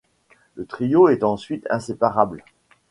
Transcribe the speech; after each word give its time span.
Le 0.55 0.65
trio 0.65 1.09
est 1.09 1.23
ensuite 1.23 1.67
inséparable. 1.69 2.43